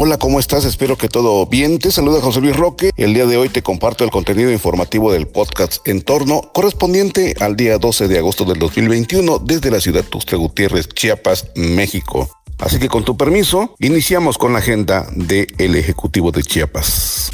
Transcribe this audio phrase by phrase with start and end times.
[0.00, 0.64] Hola, ¿cómo estás?
[0.64, 1.80] Espero que todo bien.
[1.80, 2.92] Te saluda José Luis Roque.
[2.96, 7.78] El día de hoy te comparto el contenido informativo del podcast Entorno correspondiente al día
[7.78, 12.30] 12 de agosto del 2021 desde la ciudad Tuxtla Gutiérrez, Chiapas, México.
[12.58, 17.32] Así que con tu permiso, iniciamos con la agenda del Ejecutivo de Chiapas.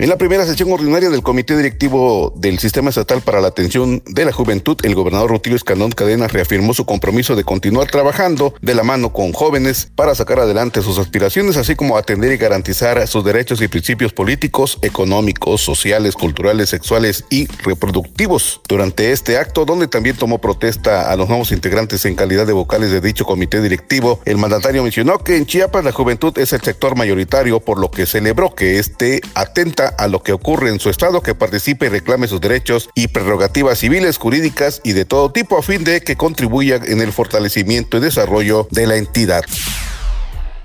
[0.00, 4.24] En la primera sesión ordinaria del Comité Directivo del Sistema Estatal para la Atención de
[4.24, 8.82] la Juventud, el gobernador Rutilio Escandón Cadenas reafirmó su compromiso de continuar trabajando de la
[8.82, 13.60] mano con jóvenes para sacar adelante sus aspiraciones, así como atender y garantizar sus derechos
[13.60, 18.62] y principios políticos, económicos, sociales, culturales, sexuales y reproductivos.
[18.66, 22.90] Durante este acto, donde también tomó protesta a los nuevos integrantes en calidad de vocales
[22.90, 26.96] de dicho comité directivo, el mandatario mencionó que en Chiapas la juventud es el sector
[26.96, 31.22] mayoritario, por lo que celebró que este atenta a lo que ocurre en su estado,
[31.22, 35.62] que participe y reclame sus derechos y prerrogativas civiles, jurídicas y de todo tipo a
[35.62, 39.44] fin de que contribuya en el fortalecimiento y desarrollo de la entidad.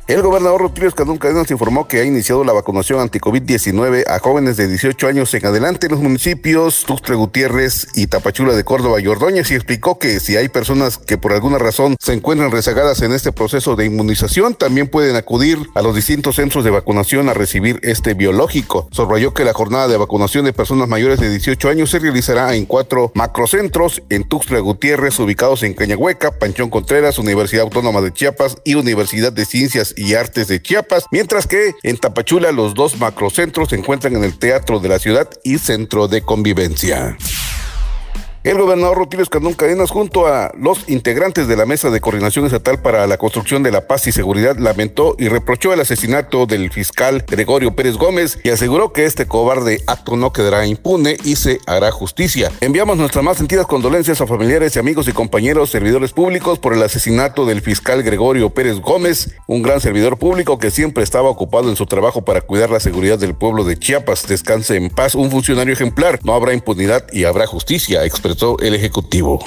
[0.07, 4.67] El gobernador Rutilio Escandón Cadenas informó que ha iniciado la vacunación anti-COVID-19 a jóvenes de
[4.67, 9.49] 18 años en adelante en los municipios Tuxtla Gutiérrez y Tapachula de Córdoba y Ordóñez
[9.49, 13.31] y explicó que si hay personas que por alguna razón se encuentran rezagadas en este
[13.31, 18.13] proceso de inmunización, también pueden acudir a los distintos centros de vacunación a recibir este
[18.13, 18.87] biológico.
[18.91, 22.67] Subrayó que la jornada de vacunación de personas mayores de 18 años se realizará en
[22.67, 28.75] cuatro macrocentros en Tuxtla Gutiérrez, ubicados en Cañahueca, Panchón Contreras, Universidad Autónoma de Chiapas y
[28.75, 33.75] Universidad de Ciencias y Artes de Chiapas, mientras que en Tapachula los dos macrocentros se
[33.75, 37.17] encuentran en el Teatro de la Ciudad y Centro de Convivencia.
[38.45, 42.79] El gobernador Rutilio Escandón Cadenas, junto a los integrantes de la Mesa de Coordinación Estatal
[42.79, 47.25] para la Construcción de la Paz y Seguridad, lamentó y reprochó el asesinato del fiscal
[47.27, 51.89] Gregorio Pérez Gómez y aseguró que este cobarde acto no quedará impune y se hará
[51.89, 52.51] justicia.
[52.61, 57.47] Enviamos nuestras más sentidas condolencias a familiares amigos y compañeros servidores públicos por el asesinato
[57.47, 61.87] del fiscal Gregorio Pérez Gómez, un gran servidor público que siempre estaba ocupado en su
[61.87, 64.27] trabajo para cuidar la seguridad del pueblo de Chiapas.
[64.27, 66.19] Descanse en paz, un funcionario ejemplar.
[66.23, 69.39] No habrá impunidad y habrá justicia, expresó el Ejecutivo.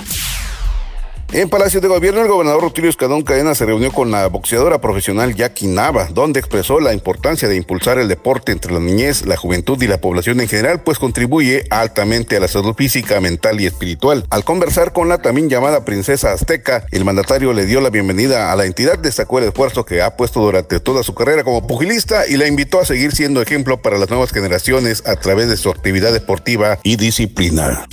[1.31, 5.35] En Palacio de Gobierno, el gobernador Rutilio Escadón Cadena se reunió con la boxeadora profesional
[5.35, 9.81] Jackie Nava, donde expresó la importancia de impulsar el deporte entre la niñez, la juventud
[9.83, 14.25] y la población en general, pues contribuye altamente a la salud física, mental y espiritual.
[14.31, 18.57] Al conversar con la también llamada princesa azteca, el mandatario le dio la bienvenida a
[18.57, 22.39] la entidad, destacó el esfuerzo que ha puesto durante toda su carrera como pugilista y
[22.39, 26.15] la invitó a seguir siendo ejemplo para las nuevas generaciones a través de su actividad
[26.15, 27.87] deportiva y disciplina.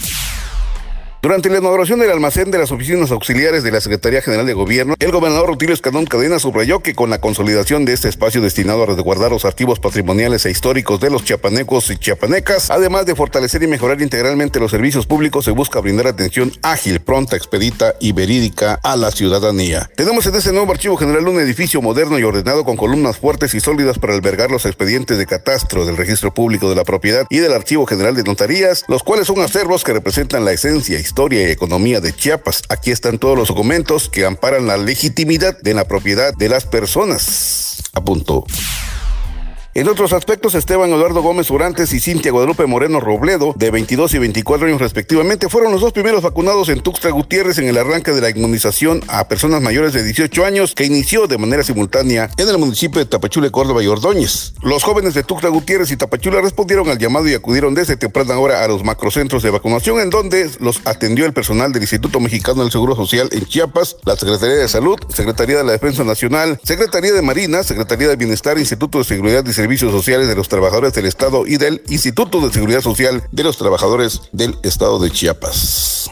[1.25, 4.93] Durante la inauguración del almacén de las oficinas auxiliares de la Secretaría General de Gobierno,
[4.99, 8.85] el gobernador Rutilio Escandón Cadena subrayó que con la consolidación de este espacio destinado a
[8.85, 13.67] resguardar los archivos patrimoniales e históricos de los chiapanecos y chiapanecas, además de fortalecer y
[13.67, 18.95] mejorar integralmente los servicios públicos, se busca brindar atención ágil, pronta, expedita y verídica a
[18.95, 19.89] la ciudadanía.
[19.95, 23.59] Tenemos en este nuevo archivo general un edificio moderno y ordenado con columnas fuertes y
[23.59, 27.53] sólidas para albergar los expedientes de catastro del registro público de la propiedad y del
[27.53, 31.51] archivo general de notarías, los cuales son acervos que representan la esencia histórica historia y
[31.51, 32.63] economía de Chiapas.
[32.67, 37.81] Aquí están todos los documentos que amparan la legitimidad de la propiedad de las personas.
[37.93, 38.43] Apuntó.
[39.77, 44.19] En otros aspectos, Esteban Eduardo Gómez Urantes y Cintia Guadalupe Moreno Robledo, de 22 y
[44.19, 48.21] 24 años respectivamente, fueron los dos primeros vacunados en Tuxtla Gutiérrez en el arranque de
[48.21, 52.57] la inmunización a personas mayores de 18 años que inició de manera simultánea en el
[52.57, 54.53] municipio de Tapachula, Córdoba y Ordóñez.
[54.63, 58.63] Los jóvenes de Tuxtla Gutiérrez y Tapachula respondieron al llamado y acudieron desde temprana hora
[58.63, 62.71] a los macrocentros de vacunación en donde los atendió el personal del Instituto Mexicano del
[62.71, 67.21] Seguro Social en Chiapas, la Secretaría de Salud, Secretaría de la Defensa Nacional, Secretaría de
[67.21, 71.47] Marina, Secretaría de Bienestar, Instituto de Seguridad y Servicios Sociales de los Trabajadores del Estado
[71.47, 76.04] y del Instituto de Seguridad Social de los Trabajadores del Estado de Chiapas.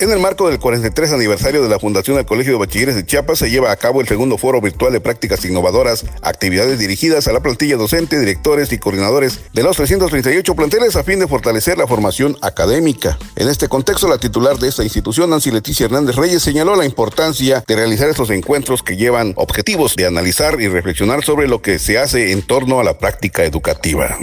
[0.00, 3.38] En el marco del 43 aniversario de la fundación del Colegio de Bachilleres de Chiapas
[3.38, 7.40] se lleva a cabo el segundo foro virtual de prácticas innovadoras, actividades dirigidas a la
[7.40, 12.34] plantilla docente, directores y coordinadores de los 338 planteles a fin de fortalecer la formación
[12.40, 13.18] académica.
[13.36, 17.62] En este contexto, la titular de esta institución, Nancy Leticia Hernández Reyes, señaló la importancia
[17.68, 21.98] de realizar estos encuentros que llevan objetivos de analizar y reflexionar sobre lo que se
[21.98, 24.16] hace en torno a la práctica educativa.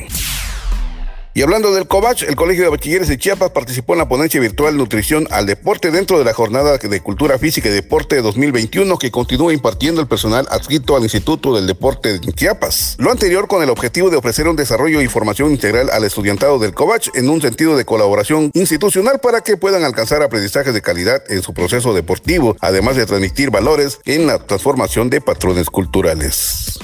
[1.38, 4.75] Y hablando del COVACH, el Colegio de Bachilleres de Chiapas participó en la ponencia virtual
[4.75, 9.54] Nutrición al Deporte dentro de la Jornada de Cultura Física y Deporte 2021 que continúa
[9.54, 12.95] impartiendo el personal adscrito al Instituto del Deporte de Chiapas.
[12.98, 16.74] Lo anterior con el objetivo de ofrecer un desarrollo y formación integral al estudiantado del
[16.74, 21.44] COVACH en un sentido de colaboración institucional para que puedan alcanzar aprendizajes de calidad en
[21.44, 26.80] su proceso deportivo, además de transmitir valores en la transformación de patrones culturales.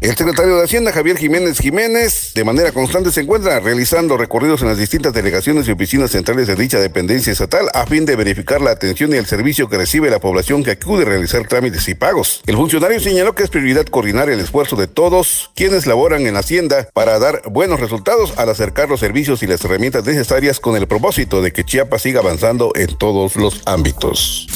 [0.00, 4.68] El secretario de Hacienda, Javier Jiménez Jiménez, de manera constante se encuentra realizando recorridos en
[4.68, 8.70] las distintas delegaciones y oficinas centrales de dicha dependencia estatal a fin de verificar la
[8.70, 12.42] atención y el servicio que recibe la población que acude a realizar trámites y pagos.
[12.46, 16.88] El funcionario señaló que es prioridad coordinar el esfuerzo de todos quienes laboran en Hacienda
[16.94, 21.42] para dar buenos resultados al acercar los servicios y las herramientas necesarias con el propósito
[21.42, 24.46] de que Chiapas siga avanzando en todos los ámbitos.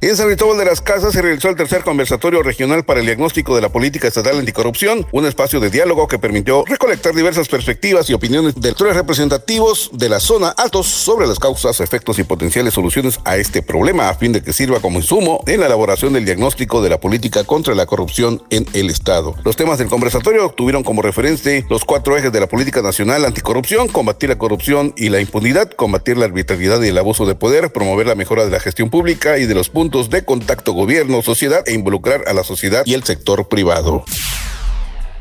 [0.00, 3.56] En San Cristóbal de las Casas se realizó el tercer conversatorio regional para el diagnóstico
[3.56, 8.14] de la política estatal anticorrupción, un espacio de diálogo que permitió recolectar diversas perspectivas y
[8.14, 13.18] opiniones de actores representativos de la zona altos sobre las causas, efectos y potenciales soluciones
[13.24, 16.80] a este problema, a fin de que sirva como insumo en la elaboración del diagnóstico
[16.80, 19.34] de la política contra la corrupción en el Estado.
[19.42, 23.88] Los temas del conversatorio tuvieron como referencia los cuatro ejes de la política nacional anticorrupción,
[23.88, 28.06] combatir la corrupción y la impunidad, combatir la arbitrariedad y el abuso de poder, promover
[28.06, 32.24] la mejora de la gestión pública y de los puntos de contacto gobierno-sociedad e involucrar
[32.26, 34.04] a la sociedad y el sector privado.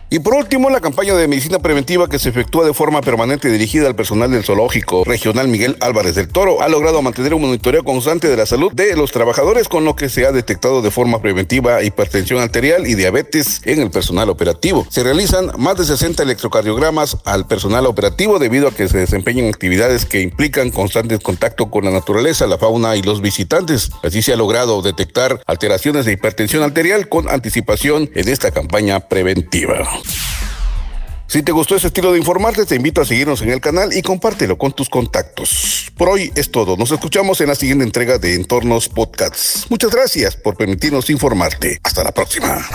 [0.09, 3.87] Y por último, la campaña de medicina preventiva que se efectúa de forma permanente dirigida
[3.87, 8.29] al personal del zoológico regional Miguel Álvarez del Toro ha logrado mantener un monitoreo constante
[8.29, 11.83] de la salud de los trabajadores, con lo que se ha detectado de forma preventiva
[11.83, 14.87] hipertensión arterial y diabetes en el personal operativo.
[14.89, 20.05] Se realizan más de 60 electrocardiogramas al personal operativo debido a que se desempeñan actividades
[20.05, 23.89] que implican constante contacto con la naturaleza, la fauna y los visitantes.
[24.03, 29.96] Así se ha logrado detectar alteraciones de hipertensión arterial con anticipación en esta campaña preventiva.
[31.27, 34.01] Si te gustó ese estilo de informarte, te invito a seguirnos en el canal y
[34.01, 35.91] compártelo con tus contactos.
[35.97, 36.77] Por hoy es todo.
[36.77, 39.65] Nos escuchamos en la siguiente entrega de Entornos Podcasts.
[39.69, 41.79] Muchas gracias por permitirnos informarte.
[41.83, 42.65] Hasta la próxima.